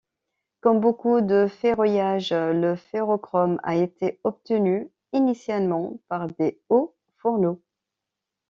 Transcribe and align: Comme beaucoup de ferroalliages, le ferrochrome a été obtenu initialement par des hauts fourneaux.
Comme 0.61 0.79
beaucoup 0.79 1.21
de 1.21 1.45
ferroalliages, 1.45 2.31
le 2.33 2.75
ferrochrome 2.75 3.59
a 3.61 3.75
été 3.75 4.19
obtenu 4.23 4.89
initialement 5.13 5.99
par 6.09 6.25
des 6.25 6.59
hauts 6.69 6.95
fourneaux. 7.17 7.61